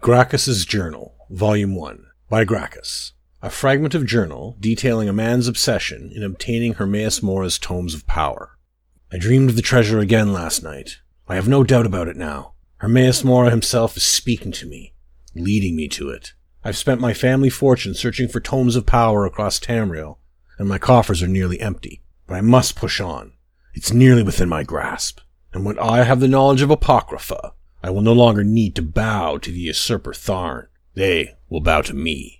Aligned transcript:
Gracchus's 0.00 0.64
Journal, 0.64 1.14
Volume 1.28 1.74
1, 1.74 2.06
by 2.30 2.42
Gracchus. 2.44 3.12
A 3.42 3.50
fragment 3.50 3.94
of 3.94 4.06
journal 4.06 4.56
detailing 4.58 5.10
a 5.10 5.12
man's 5.12 5.46
obsession 5.46 6.10
in 6.16 6.22
obtaining 6.22 6.72
Hermaeus 6.72 7.22
Mora's 7.22 7.58
tomes 7.58 7.92
of 7.92 8.06
power. 8.06 8.56
I 9.12 9.18
dreamed 9.18 9.50
of 9.50 9.56
the 9.56 9.62
treasure 9.62 9.98
again 9.98 10.32
last 10.32 10.62
night. 10.62 11.00
I 11.28 11.34
have 11.34 11.48
no 11.48 11.64
doubt 11.64 11.84
about 11.84 12.08
it 12.08 12.16
now. 12.16 12.54
Hermaeus 12.78 13.24
Mora 13.24 13.50
himself 13.50 13.94
is 13.94 14.02
speaking 14.02 14.52
to 14.52 14.66
me, 14.66 14.94
leading 15.34 15.76
me 15.76 15.86
to 15.88 16.08
it. 16.08 16.32
I've 16.64 16.78
spent 16.78 17.02
my 17.02 17.12
family 17.12 17.50
fortune 17.50 17.92
searching 17.92 18.28
for 18.28 18.40
tomes 18.40 18.76
of 18.76 18.86
power 18.86 19.26
across 19.26 19.60
Tamriel, 19.60 20.16
and 20.58 20.66
my 20.66 20.78
coffers 20.78 21.22
are 21.22 21.28
nearly 21.28 21.60
empty. 21.60 22.00
But 22.26 22.36
I 22.36 22.40
must 22.40 22.74
push 22.74 23.02
on. 23.02 23.34
It's 23.74 23.92
nearly 23.92 24.22
within 24.22 24.48
my 24.48 24.62
grasp. 24.62 25.20
And 25.52 25.66
when 25.66 25.78
I 25.78 26.04
have 26.04 26.20
the 26.20 26.28
knowledge 26.28 26.62
of 26.62 26.70
Apocrypha, 26.70 27.52
I 27.82 27.90
will 27.90 28.02
no 28.02 28.12
longer 28.12 28.44
need 28.44 28.74
to 28.76 28.82
bow 28.82 29.38
to 29.38 29.50
the 29.50 29.58
usurper 29.58 30.12
Tharn. 30.12 30.66
They 30.94 31.36
will 31.48 31.60
bow 31.60 31.82
to 31.82 31.94
me. 31.94 32.39